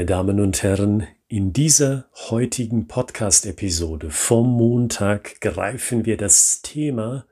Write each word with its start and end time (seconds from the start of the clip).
Meine 0.00 0.06
Damen 0.06 0.40
und 0.40 0.62
Herren, 0.62 1.06
in 1.28 1.52
dieser 1.52 2.08
heutigen 2.30 2.88
Podcast-Episode 2.88 4.08
vom 4.08 4.50
Montag 4.50 5.42
greifen 5.42 6.06
wir 6.06 6.16
das 6.16 6.62
Thema 6.62 7.26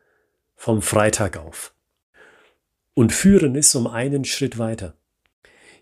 vom 0.55 0.83
Freitag 0.83 1.39
auf 1.39 1.73
und 2.93 3.15
führen 3.15 3.57
es 3.57 3.75
um 3.75 3.87
einen 3.87 4.27
Schritt 4.27 4.59
weiter. 4.59 4.99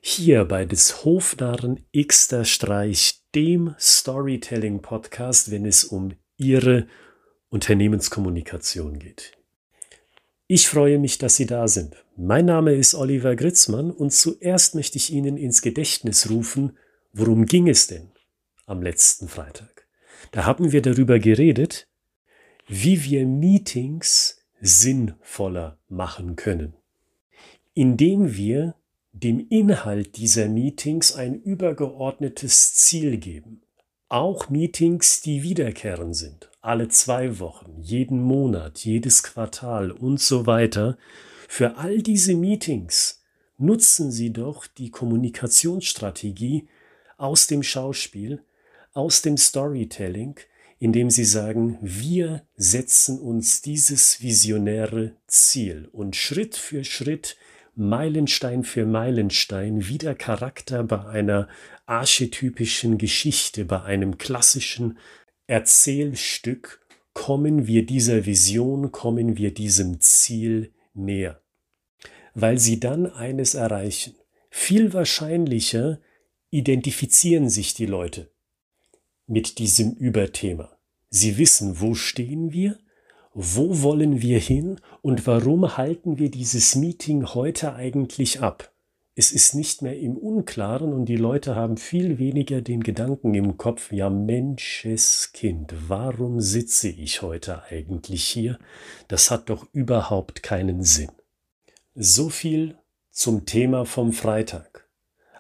Hier 0.01 0.45
bei 0.45 0.65
des 0.65 1.05
Hofnarren 1.05 1.85
Xter 1.93 2.45
Streich, 2.45 3.21
dem 3.35 3.75
Storytelling-Podcast, 3.81 5.51
wenn 5.51 5.67
es 5.67 5.83
um 5.83 6.13
Ihre 6.37 6.87
Unternehmenskommunikation 7.49 9.01
geht. 9.01 9.33
Ich 10.47 10.69
freue 10.69 11.01
mich, 11.01 11.19
dass 11.19 11.35
Sie 11.35 11.47
da 11.47 11.67
sind. 11.67 11.97
Mein 12.17 12.45
Name 12.45 12.75
ist 12.75 12.95
Oliver 12.95 13.35
Gritzmann 13.35 13.91
und 13.91 14.13
zuerst 14.13 14.77
möchte 14.77 14.97
ich 14.97 15.13
Ihnen 15.13 15.37
ins 15.37 15.61
Gedächtnis 15.61 16.31
rufen, 16.31 16.79
worum 17.17 17.47
ging 17.47 17.69
es 17.69 17.87
denn 17.87 18.11
am 18.67 18.83
letzten 18.83 19.29
Freitag? 19.29 19.87
Da 20.33 20.45
haben 20.45 20.73
wir 20.73 20.83
darüber 20.83 21.19
geredet, 21.19 21.89
wie 22.69 23.05
wir 23.05 23.27
Meetings 23.27 24.45
sinnvoller 24.61 25.79
machen 25.89 26.37
können, 26.37 26.75
indem 27.75 28.37
wir 28.37 28.75
dem 29.13 29.47
Inhalt 29.49 30.19
dieser 30.19 30.49
Meetings 30.49 31.15
ein 31.15 31.41
übergeordnetes 31.41 32.75
Ziel 32.75 33.17
geben. 33.17 33.63
Auch 34.09 34.51
Meetings, 34.51 35.23
die 35.23 35.43
wiederkehren 35.43 36.13
sind, 36.13 36.51
alle 36.61 36.89
zwei 36.89 37.39
Wochen, 37.39 37.81
jeden 37.81 38.21
Monat, 38.21 38.85
jedes 38.85 39.23
Quartal 39.23 39.91
und 39.91 40.21
so 40.21 40.47
weiter, 40.47 40.99
für 41.49 41.77
all 41.79 42.03
diese 42.03 42.35
Meetings 42.35 43.25
nutzen 43.59 44.13
Sie 44.13 44.33
doch 44.33 44.67
die 44.67 44.91
Kommunikationsstrategie 44.91 46.69
aus 47.17 47.47
dem 47.47 47.63
Schauspiel, 47.63 48.43
aus 48.93 49.23
dem 49.23 49.37
Storytelling, 49.37 50.37
indem 50.79 51.11
Sie 51.11 51.25
sagen, 51.25 51.79
wir 51.81 52.47
setzen 52.57 53.19
uns 53.19 53.63
dieses 53.63 54.21
visionäre 54.21 55.13
Ziel 55.27 55.89
und 55.93 56.17
Schritt 56.17 56.57
für 56.57 56.85
Schritt, 56.85 57.37
Meilenstein 57.75 58.65
für 58.65 58.87
Meilenstein, 58.87 59.87
wie 59.89 59.99
der 59.99 60.15
Charakter 60.15 60.83
bei 60.83 61.05
einer 61.05 61.49
archetypischen 61.85 62.99
Geschichte, 62.99 63.65
bei 63.65 63.83
einem 63.83 64.19
klassischen 64.19 64.99
Erzählstück, 65.47 66.81
kommen 67.13 67.67
wir 67.67 67.87
dieser 67.87 68.27
Vision, 68.27 68.93
kommen 68.93 69.39
wir 69.39 69.53
diesem 69.53 70.01
Ziel 70.01 70.73
näher, 70.93 71.41
weil 72.35 72.59
sie 72.59 72.81
dann 72.81 73.07
eines 73.07 73.55
erreichen. 73.55 74.15
Viel 74.51 74.93
wahrscheinlicher 74.93 75.99
identifizieren 76.57 77.51
sich 77.51 77.75
die 77.75 77.85
Leute 77.85 78.31
mit 79.27 79.59
diesem 79.59 79.93
Überthema. 79.93 80.79
Sie 81.11 81.37
wissen, 81.37 81.81
wo 81.81 81.95
stehen 81.95 82.53
wir, 82.53 82.79
wo 83.35 83.83
wollen 83.83 84.23
wir 84.23 84.39
hin 84.39 84.81
und 85.03 85.27
warum 85.27 85.77
halten 85.77 86.19
wir 86.19 86.31
dieses 86.31 86.75
Meeting 86.75 87.27
heute 87.35 87.75
eigentlich 87.75 88.41
ab. 88.41 88.73
Es 89.15 89.33
ist 89.33 89.55
nicht 89.55 89.83
mehr 89.83 89.99
im 89.99 90.17
Unklaren 90.17 90.95
und 90.95 91.07
die 91.07 91.17
Leute 91.17 91.55
haben 91.55 91.77
viel 91.77 92.19
weniger 92.19 92.63
den 92.63 92.83
Gedanken 92.83 93.35
im 93.35 93.59
Kopf, 93.59 93.93
ja 93.93 94.09
Menscheskind, 94.09 95.75
warum 95.89 96.41
sitze 96.41 96.89
ich 96.89 97.21
heute 97.21 97.65
eigentlich 97.65 98.25
hier? 98.25 98.59
Das 99.09 99.31
hat 99.31 99.51
doch 99.51 99.67
überhaupt 99.73 100.43
keinen 100.43 100.83
Sinn. 100.83 101.13
So 101.95 102.31
viel 102.31 102.79
zum 103.11 103.45
Thema 103.45 103.85
vom 103.85 104.13
Freitag. 104.13 104.86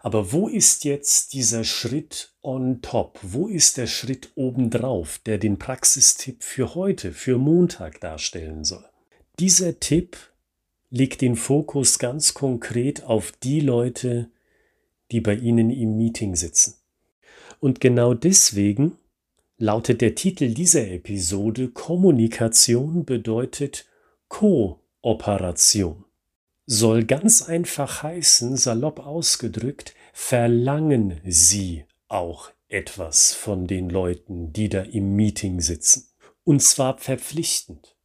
Aber 0.06 0.30
wo 0.30 0.46
ist 0.46 0.84
jetzt 0.84 1.32
dieser 1.32 1.64
Schritt 1.64 2.32
on 2.40 2.80
top? 2.80 3.18
Wo 3.22 3.48
ist 3.48 3.76
der 3.76 3.88
Schritt 3.88 4.30
obendrauf, 4.36 5.18
der 5.26 5.36
den 5.36 5.58
Praxistipp 5.58 6.44
für 6.44 6.76
heute, 6.76 7.10
für 7.10 7.38
Montag 7.38 8.00
darstellen 8.00 8.62
soll? 8.62 8.84
Dieser 9.40 9.80
Tipp 9.80 10.16
legt 10.90 11.22
den 11.22 11.34
Fokus 11.34 11.98
ganz 11.98 12.34
konkret 12.34 13.02
auf 13.02 13.32
die 13.32 13.58
Leute, 13.58 14.30
die 15.10 15.20
bei 15.20 15.34
Ihnen 15.34 15.70
im 15.70 15.96
Meeting 15.96 16.36
sitzen. 16.36 16.74
Und 17.58 17.80
genau 17.80 18.14
deswegen 18.14 18.98
lautet 19.58 20.02
der 20.02 20.14
Titel 20.14 20.54
dieser 20.54 20.86
Episode 20.88 21.70
Kommunikation 21.70 23.04
bedeutet 23.04 23.86
Kooperation. 24.28 26.05
Soll 26.66 27.04
ganz 27.04 27.42
einfach 27.42 28.02
heißen, 28.02 28.56
salopp 28.56 28.98
ausgedrückt, 29.00 29.94
verlangen 30.12 31.20
Sie 31.24 31.84
auch 32.08 32.50
etwas 32.68 33.32
von 33.32 33.66
den 33.66 33.88
Leuten, 33.88 34.52
die 34.52 34.68
da 34.68 34.82
im 34.82 35.14
Meeting 35.14 35.60
sitzen. 35.60 36.08
Und 36.44 36.62
zwar 36.62 36.98
verpflichtend. 36.98 37.96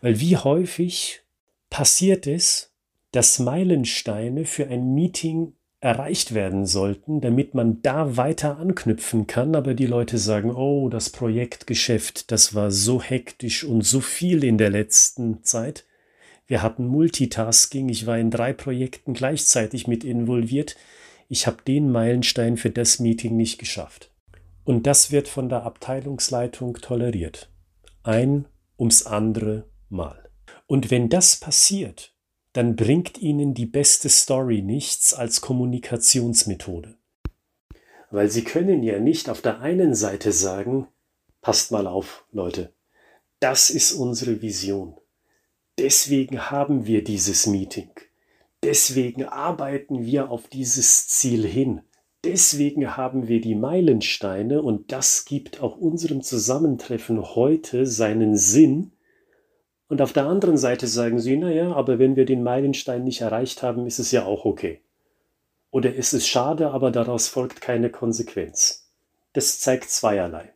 Weil 0.00 0.20
wie 0.20 0.36
häufig 0.36 1.22
passiert 1.68 2.26
es, 2.26 2.72
dass 3.12 3.38
Meilensteine 3.38 4.44
für 4.44 4.68
ein 4.68 4.94
Meeting 4.94 5.54
erreicht 5.80 6.34
werden 6.34 6.66
sollten, 6.66 7.20
damit 7.20 7.54
man 7.54 7.80
da 7.82 8.16
weiter 8.16 8.58
anknüpfen 8.58 9.26
kann, 9.26 9.56
aber 9.56 9.74
die 9.74 9.86
Leute 9.86 10.18
sagen, 10.18 10.54
oh, 10.54 10.90
das 10.90 11.10
Projektgeschäft, 11.10 12.30
das 12.30 12.54
war 12.54 12.70
so 12.70 13.02
hektisch 13.02 13.64
und 13.64 13.82
so 13.82 14.00
viel 14.00 14.44
in 14.44 14.58
der 14.58 14.70
letzten 14.70 15.42
Zeit. 15.42 15.86
Wir 16.50 16.64
hatten 16.64 16.88
Multitasking, 16.88 17.88
ich 17.90 18.08
war 18.08 18.18
in 18.18 18.32
drei 18.32 18.52
Projekten 18.52 19.14
gleichzeitig 19.14 19.86
mit 19.86 20.02
involviert. 20.02 20.74
Ich 21.28 21.46
habe 21.46 21.62
den 21.62 21.92
Meilenstein 21.92 22.56
für 22.56 22.70
das 22.70 22.98
Meeting 22.98 23.36
nicht 23.36 23.60
geschafft. 23.60 24.10
Und 24.64 24.84
das 24.88 25.12
wird 25.12 25.28
von 25.28 25.48
der 25.48 25.62
Abteilungsleitung 25.62 26.74
toleriert. 26.78 27.52
Ein 28.02 28.46
ums 28.76 29.06
andere 29.06 29.70
Mal. 29.90 30.28
Und 30.66 30.90
wenn 30.90 31.08
das 31.08 31.36
passiert, 31.36 32.16
dann 32.52 32.74
bringt 32.74 33.18
Ihnen 33.18 33.54
die 33.54 33.66
beste 33.66 34.08
Story 34.08 34.60
nichts 34.60 35.14
als 35.14 35.40
Kommunikationsmethode. 35.40 36.96
Weil 38.10 38.28
Sie 38.28 38.42
können 38.42 38.82
ja 38.82 38.98
nicht 38.98 39.28
auf 39.28 39.40
der 39.40 39.60
einen 39.60 39.94
Seite 39.94 40.32
sagen, 40.32 40.88
passt 41.42 41.70
mal 41.70 41.86
auf, 41.86 42.24
Leute, 42.32 42.74
das 43.38 43.70
ist 43.70 43.92
unsere 43.92 44.42
Vision. 44.42 44.96
Deswegen 45.80 46.50
haben 46.50 46.86
wir 46.86 47.02
dieses 47.02 47.46
Meeting. 47.46 47.90
Deswegen 48.62 49.24
arbeiten 49.24 50.04
wir 50.04 50.30
auf 50.30 50.46
dieses 50.46 51.08
Ziel 51.08 51.44
hin. 51.46 51.80
Deswegen 52.22 52.96
haben 52.96 53.26
wir 53.26 53.40
die 53.40 53.54
Meilensteine 53.54 54.62
und 54.62 54.92
das 54.92 55.24
gibt 55.24 55.60
auch 55.60 55.76
unserem 55.76 56.22
Zusammentreffen 56.22 57.34
heute 57.34 57.86
seinen 57.86 58.36
Sinn, 58.36 58.92
und 59.90 60.00
auf 60.00 60.12
der 60.12 60.26
anderen 60.26 60.56
Seite 60.56 60.86
sagen 60.86 61.18
sie, 61.18 61.36
naja, 61.36 61.72
aber 61.72 61.98
wenn 61.98 62.14
wir 62.14 62.24
den 62.24 62.44
Meilenstein 62.44 63.02
nicht 63.02 63.22
erreicht 63.22 63.64
haben, 63.64 63.86
ist 63.86 63.98
es 63.98 64.12
ja 64.12 64.24
auch 64.24 64.44
okay. 64.44 64.82
Oder 65.72 65.92
ist 65.92 66.12
es 66.12 66.28
schade, 66.28 66.70
aber 66.70 66.92
daraus 66.92 67.26
folgt 67.26 67.60
keine 67.60 67.90
Konsequenz. 67.90 68.88
Das 69.32 69.58
zeigt 69.58 69.90
zweierlei. 69.90 70.54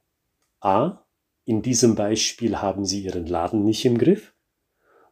A, 0.60 1.04
in 1.44 1.62
diesem 1.62 1.96
Beispiel 1.96 2.58
haben 2.58 2.84
sie 2.84 3.00
ihren 3.00 3.26
Laden 3.26 3.64
nicht 3.64 3.84
im 3.84 3.98
Griff. 3.98 4.33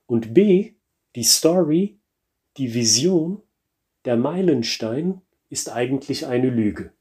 Und 0.06 0.34
B, 0.34 0.74
die 1.14 1.24
Story, 1.24 1.98
die 2.56 2.74
Vision, 2.74 3.42
der 4.04 4.16
Meilenstein 4.16 5.20
ist 5.48 5.70
eigentlich 5.70 6.26
eine 6.26 6.50
Lüge 6.50 6.92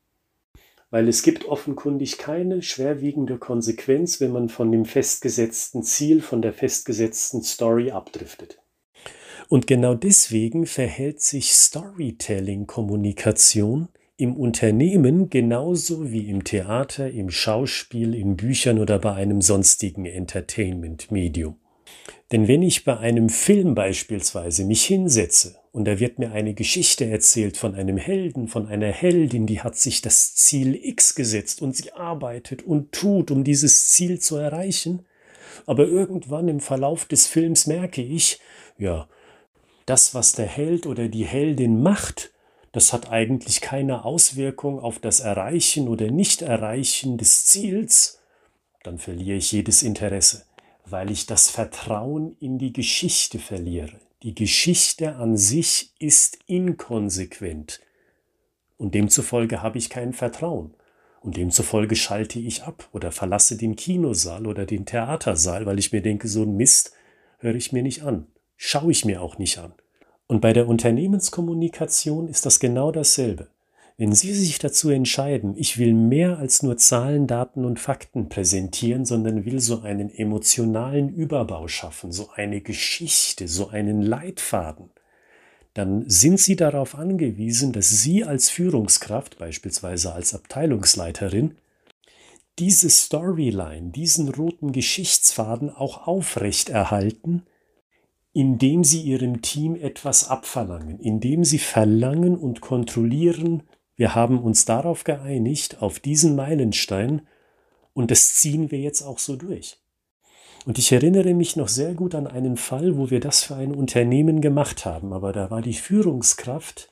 weil 0.92 1.08
es 1.08 1.24
gibt 1.24 1.46
offenkundig 1.46 2.20
keine 2.20 2.62
schwerwiegende 2.62 3.40
Konsequenz, 3.40 4.22
wenn 4.22 4.32
man 4.32 4.50
von 4.50 4.72
dem 4.72 4.86
festgesetzten 4.86 5.82
Ziel, 5.84 6.22
von 6.22 6.44
der 6.44 6.54
festgesetzten 6.54 7.42
Story 7.42 7.90
abdriftet. 7.92 8.60
Und 9.48 9.68
genau 9.68 9.94
deswegen 9.96 10.66
verhält 10.66 11.22
sich 11.22 11.54
Storytelling-Kommunikation 11.54 13.88
im 14.18 14.36
Unternehmen 14.36 15.30
genauso 15.30 16.12
wie 16.12 16.28
im 16.30 16.44
Theater, 16.44 17.10
im 17.10 17.30
Schauspiel, 17.32 18.14
in 18.14 18.36
Büchern 18.38 18.78
oder 18.78 19.00
bei 19.00 19.14
einem 19.14 19.42
sonstigen 19.42 20.06
Entertainment-Medium. 20.06 21.56
Denn 22.32 22.48
wenn 22.48 22.62
ich 22.62 22.86
bei 22.86 22.98
einem 22.98 23.30
Film 23.30 23.76
beispielsweise 23.76 24.64
mich 24.64 24.86
hinsetze 24.86 25.58
und 25.74 25.86
da 25.86 26.00
wird 26.00 26.18
mir 26.18 26.32
eine 26.32 26.54
Geschichte 26.54 27.06
erzählt 27.06 27.58
von 27.58 27.76
einem 27.76 27.98
Helden, 27.98 28.48
von 28.48 28.68
einer 28.68 28.88
Heldin, 28.88 29.46
die 29.46 29.62
hat 29.62 29.76
sich 29.78 30.02
das 30.02 30.36
Ziel 30.36 30.80
X 30.82 31.16
gesetzt 31.16 31.62
und 31.62 31.76
sie 31.76 31.92
arbeitet 31.92 32.64
und 32.64 32.92
tut, 32.94 33.32
um 33.32 33.44
dieses 33.44 33.90
Ziel 33.90 34.20
zu 34.20 34.38
erreichen. 34.38 35.06
Aber 35.66 35.88
irgendwann 35.88 36.48
im 36.48 36.62
Verlauf 36.62 37.06
des 37.06 37.28
Films 37.28 37.68
merke 37.68 38.02
ich, 38.02 38.40
ja, 38.78 39.08
das, 39.86 40.16
was 40.16 40.34
der 40.34 40.46
Held 40.46 40.88
oder 40.88 41.10
die 41.10 41.26
Heldin 41.26 41.82
macht, 41.82 42.32
das 42.72 42.94
hat 42.94 43.12
eigentlich 43.12 43.60
keine 43.60 44.06
Auswirkung 44.06 44.80
auf 44.80 45.00
das 45.00 45.20
Erreichen 45.20 45.90
oder 45.90 46.10
Nicht-Erreichen 46.10 47.18
des 47.18 47.46
Ziels, 47.46 48.22
dann 48.84 48.98
verliere 48.98 49.38
ich 49.38 49.52
jedes 49.52 49.84
Interesse, 49.84 50.46
weil 50.86 51.12
ich 51.12 51.26
das 51.26 51.50
Vertrauen 51.50 52.36
in 52.40 52.58
die 52.58 52.74
Geschichte 52.74 53.40
verliere. 53.40 54.00
Die 54.24 54.36
Geschichte 54.36 55.16
an 55.16 55.36
sich 55.38 55.94
ist 56.00 56.40
inkonsequent 56.46 57.82
Und 58.78 58.94
demzufolge 58.94 59.62
habe 59.62 59.78
ich 59.78 59.90
kein 59.90 60.14
Vertrauen. 60.14 60.74
Und 61.22 61.38
demzufolge 61.38 61.96
schalte 61.96 62.40
ich 62.40 62.64
ab 62.64 62.90
oder 62.94 63.12
verlasse 63.12 63.56
den 63.56 63.76
Kinosaal 63.76 64.48
oder 64.48 64.66
den 64.66 64.86
Theatersaal, 64.86 65.66
weil 65.66 65.80
ich 65.80 65.92
mir 65.92 66.02
denke, 66.02 66.28
so 66.28 66.44
ein 66.44 66.58
Mist 66.58 66.94
höre 67.38 67.56
ich 67.56 67.72
mir 67.72 67.84
nicht 67.84 68.04
an, 68.04 68.28
schaue 68.58 68.92
ich 68.92 69.06
mir 69.06 69.22
auch 69.22 69.38
nicht 69.38 69.60
an. 69.60 69.74
Und 70.28 70.42
bei 70.42 70.54
der 70.54 70.68
Unternehmenskommunikation 70.68 72.28
ist 72.28 72.46
das 72.46 72.60
genau 72.60 72.92
dasselbe. 72.92 73.50
Wenn 73.98 74.14
Sie 74.14 74.34
sich 74.34 74.58
dazu 74.58 74.90
entscheiden, 74.90 75.56
ich 75.58 75.78
will 75.78 75.94
mehr 75.94 76.40
als 76.40 76.64
nur 76.64 76.78
Zahlen, 76.78 77.28
Daten 77.28 77.66
und 77.66 77.80
Fakten 77.80 78.30
präsentieren, 78.30 79.06
sondern 79.06 79.46
will 79.46 79.60
so 79.60 79.82
einen 79.82 80.10
emotionalen 80.10 81.10
Überbau 81.10 81.68
schaffen, 81.68 82.12
so 82.12 82.30
eine 82.36 82.62
Geschichte, 82.62 83.48
so 83.48 83.68
einen 83.68 84.02
Leitfaden, 84.02 84.90
dann 85.74 86.10
sind 86.10 86.40
Sie 86.40 86.56
darauf 86.56 86.96
angewiesen, 86.96 87.72
dass 87.72 87.90
Sie 87.90 88.24
als 88.24 88.50
Führungskraft, 88.50 89.38
beispielsweise 89.38 90.14
als 90.14 90.34
Abteilungsleiterin, 90.34 91.56
diese 92.60 92.90
Storyline, 92.90 93.92
diesen 93.92 94.30
roten 94.30 94.72
Geschichtsfaden 94.72 95.70
auch 95.70 96.08
aufrechterhalten, 96.08 97.44
indem 98.34 98.84
Sie 98.84 99.02
Ihrem 99.02 99.42
Team 99.42 99.76
etwas 99.76 100.28
abverlangen, 100.28 101.00
indem 101.00 101.44
Sie 101.44 101.60
verlangen 101.60 102.38
und 102.38 102.62
kontrollieren, 102.62 103.64
wir 104.02 104.16
haben 104.16 104.40
uns 104.40 104.66
darauf 104.66 105.04
geeinigt, 105.04 105.84
auf 105.84 106.00
diesen 106.00 106.36
Meilenstein, 106.36 107.22
und 107.94 108.10
das 108.10 108.34
ziehen 108.34 108.72
wir 108.72 108.80
jetzt 108.80 109.04
auch 109.04 109.20
so 109.20 109.36
durch. 109.36 109.78
Und 110.66 110.80
ich 110.80 110.92
erinnere 110.92 111.36
mich 111.36 111.56
noch 111.56 111.68
sehr 111.68 111.94
gut 111.94 112.16
an 112.16 112.26
einen 112.26 112.58
Fall, 112.58 112.98
wo 112.98 113.12
wir 113.12 113.20
das 113.20 113.44
für 113.44 113.58
ein 113.58 113.72
Unternehmen 113.72 114.42
gemacht 114.42 114.86
haben, 114.86 115.14
aber 115.14 115.34
da 115.34 115.52
war 115.52 115.62
die 115.62 115.76
Führungskraft 115.76 116.90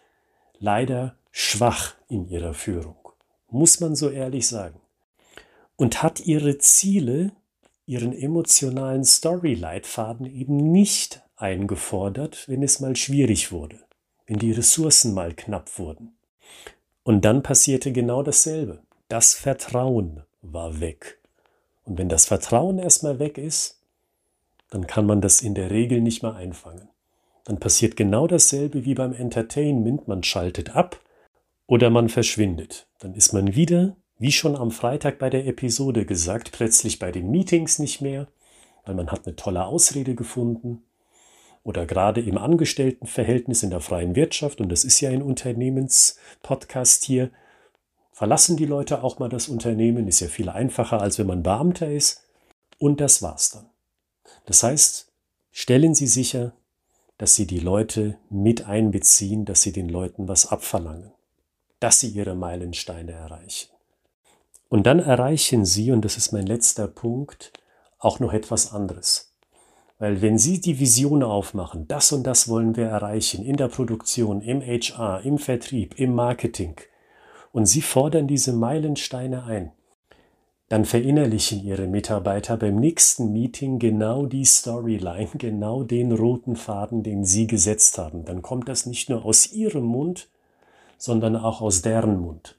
leider 0.59 1.15
schwach 1.31 1.95
in 2.09 2.29
ihrer 2.29 2.53
Führung, 2.53 2.99
muss 3.49 3.79
man 3.79 3.95
so 3.95 4.11
ehrlich 4.11 4.47
sagen, 4.47 4.79
und 5.77 6.03
hat 6.03 6.19
ihre 6.19 6.59
Ziele, 6.59 7.31
ihren 7.87 8.13
emotionalen 8.13 9.03
Story-Leitfaden 9.03 10.27
eben 10.27 10.57
nicht 10.57 11.23
eingefordert, 11.37 12.47
wenn 12.47 12.61
es 12.61 12.79
mal 12.79 12.95
schwierig 12.95 13.51
wurde, 13.51 13.79
wenn 14.27 14.37
die 14.37 14.51
Ressourcen 14.51 15.15
mal 15.15 15.33
knapp 15.33 15.79
wurden. 15.79 16.13
Und 17.03 17.25
dann 17.25 17.43
passierte 17.43 17.91
genau 17.91 18.23
dasselbe. 18.23 18.79
Das 19.07 19.33
Vertrauen 19.33 20.23
war 20.41 20.79
weg. 20.79 21.19
Und 21.83 21.97
wenn 21.97 22.09
das 22.09 22.25
Vertrauen 22.25 22.77
erstmal 22.77 23.19
weg 23.19 23.37
ist, 23.37 23.81
dann 24.69 24.85
kann 24.85 25.05
man 25.05 25.21
das 25.21 25.41
in 25.41 25.55
der 25.55 25.71
Regel 25.71 26.01
nicht 26.01 26.21
mehr 26.21 26.35
einfangen. 26.35 26.89
Dann 27.45 27.59
passiert 27.59 27.95
genau 27.95 28.27
dasselbe 28.27 28.85
wie 28.85 28.93
beim 28.93 29.13
Entertainment. 29.13 30.07
Man 30.07 30.21
schaltet 30.23 30.75
ab 30.75 31.01
oder 31.65 31.89
man 31.89 32.09
verschwindet. 32.09 32.87
Dann 32.99 33.15
ist 33.15 33.33
man 33.33 33.55
wieder, 33.55 33.95
wie 34.19 34.31
schon 34.31 34.55
am 34.55 34.69
Freitag 34.69 35.17
bei 35.17 35.31
der 35.31 35.47
Episode 35.47 36.05
gesagt, 36.05 36.51
plötzlich 36.51 36.99
bei 36.99 37.11
den 37.11 37.31
Meetings 37.31 37.79
nicht 37.79 38.01
mehr, 38.01 38.27
weil 38.85 38.93
man 38.93 39.11
hat 39.11 39.25
eine 39.25 39.35
tolle 39.35 39.65
Ausrede 39.65 40.13
gefunden. 40.13 40.83
Oder 41.69 41.85
gerade 41.85 42.19
im 42.19 42.39
Angestelltenverhältnis 42.39 43.61
in 43.61 43.69
der 43.69 43.79
freien 43.79 44.15
Wirtschaft, 44.15 44.59
und 44.59 44.69
das 44.69 44.83
ist 44.83 45.01
ja 45.01 45.11
ein 45.11 45.21
Unternehmenspodcast 45.21 47.05
hier, 47.05 47.29
verlassen 48.11 48.57
die 48.57 48.65
Leute 48.65 49.03
auch 49.03 49.19
mal 49.19 49.29
das 49.29 49.49
Unternehmen, 49.49 50.07
ist 50.07 50.19
ja 50.19 50.29
viel 50.29 50.49
einfacher, 50.49 50.99
als 50.99 51.19
wenn 51.19 51.27
man 51.27 51.43
Beamter 51.43 51.87
ist. 51.87 52.23
Und 52.79 52.99
das 52.99 53.21
war's 53.21 53.51
dann. 53.51 53.69
Das 54.47 54.63
heißt, 54.63 55.11
stellen 55.51 55.93
Sie 55.93 56.07
sicher, 56.07 56.53
dass 57.19 57.35
Sie 57.35 57.45
die 57.45 57.59
Leute 57.59 58.17
mit 58.31 58.65
einbeziehen, 58.65 59.45
dass 59.45 59.61
Sie 59.61 59.71
den 59.71 59.89
Leuten 59.89 60.27
was 60.27 60.47
abverlangen, 60.47 61.11
dass 61.79 61.99
Sie 61.99 62.07
Ihre 62.07 62.33
Meilensteine 62.33 63.11
erreichen. 63.11 63.69
Und 64.69 64.87
dann 64.87 64.97
erreichen 64.97 65.65
Sie, 65.65 65.91
und 65.91 66.03
das 66.03 66.17
ist 66.17 66.31
mein 66.31 66.47
letzter 66.47 66.87
Punkt, 66.87 67.53
auch 67.99 68.19
noch 68.19 68.33
etwas 68.33 68.73
anderes. 68.73 69.28
Weil 69.99 70.21
wenn 70.21 70.37
Sie 70.37 70.61
die 70.61 70.79
Vision 70.79 71.23
aufmachen, 71.23 71.85
das 71.89 72.13
und 72.13 72.23
das 72.23 72.47
wollen 72.47 72.77
wir 72.77 72.85
erreichen, 72.85 73.43
in 73.43 73.57
der 73.57 73.67
Produktion, 73.67 74.41
im 74.41 74.61
HR, 74.61 75.21
im 75.25 75.37
Vertrieb, 75.37 75.99
im 75.99 76.15
Marketing, 76.15 76.75
und 77.51 77.65
Sie 77.65 77.81
fordern 77.81 78.25
diese 78.25 78.53
Meilensteine 78.53 79.43
ein, 79.43 79.73
dann 80.69 80.85
verinnerlichen 80.85 81.61
Ihre 81.61 81.87
Mitarbeiter 81.87 82.55
beim 82.55 82.77
nächsten 82.77 83.33
Meeting 83.33 83.77
genau 83.77 84.25
die 84.25 84.45
Storyline, 84.45 85.31
genau 85.37 85.83
den 85.83 86.13
roten 86.13 86.55
Faden, 86.55 87.03
den 87.03 87.25
Sie 87.25 87.47
gesetzt 87.47 87.97
haben. 87.97 88.23
Dann 88.23 88.41
kommt 88.41 88.69
das 88.69 88.85
nicht 88.85 89.09
nur 89.09 89.25
aus 89.25 89.51
Ihrem 89.51 89.83
Mund, 89.83 90.29
sondern 90.97 91.35
auch 91.35 91.59
aus 91.59 91.81
deren 91.81 92.21
Mund, 92.21 92.55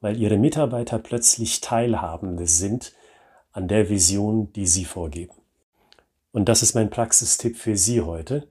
weil 0.00 0.18
Ihre 0.18 0.38
Mitarbeiter 0.38 0.98
plötzlich 0.98 1.60
Teilhabende 1.60 2.46
sind 2.46 2.94
an 3.52 3.68
der 3.68 3.90
Vision, 3.90 4.52
die 4.54 4.66
Sie 4.66 4.86
vorgeben. 4.86 5.37
Und 6.32 6.48
das 6.48 6.62
ist 6.62 6.74
mein 6.74 6.90
Praxistipp 6.90 7.56
für 7.56 7.76
Sie 7.76 8.00
heute. 8.00 8.46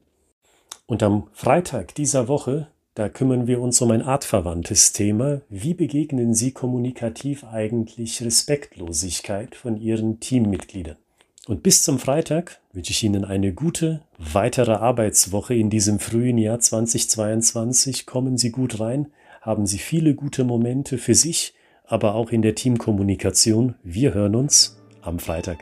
Und 0.85 1.03
am 1.03 1.27
Freitag 1.33 1.95
dieser 1.95 2.27
Woche 2.27 2.67
da 2.97 3.09
kümmern 3.09 3.45
wir 3.45 3.61
uns 3.61 3.79
um 3.79 3.91
ein 3.91 4.01
artverwandtes 4.01 4.91
Thema. 4.91 5.41
Wie 5.49 5.75
begegnen 5.75 6.33
Sie 6.33 6.51
kommunikativ 6.51 7.43
eigentlich 7.43 8.23
Respektlosigkeit 8.23 9.53
von 9.53 9.77
Ihren 9.77 10.19
Teammitgliedern? 10.19 10.95
Und 11.45 11.61
bis 11.61 11.83
zum 11.83 11.99
Freitag 11.99 12.59
wünsche 12.73 12.89
ich 12.89 13.03
Ihnen 13.03 13.23
eine 13.23 13.53
gute 13.53 14.01
weitere 14.17 14.71
Arbeitswoche 14.71 15.53
in 15.53 15.69
diesem 15.69 15.99
frühen 15.99 16.39
Jahr 16.39 16.59
2022. 16.59 18.07
Kommen 18.07 18.35
Sie 18.35 18.49
gut 18.49 18.79
rein, 18.79 19.11
haben 19.41 19.67
Sie 19.67 19.77
viele 19.77 20.15
gute 20.15 20.43
Momente 20.43 20.97
für 20.97 21.13
sich, 21.13 21.53
aber 21.85 22.15
auch 22.15 22.31
in 22.31 22.41
der 22.41 22.55
Teamkommunikation. 22.55 23.75
Wir 23.83 24.15
hören 24.15 24.33
uns 24.33 24.81
am 25.03 25.19
Freitag. 25.19 25.59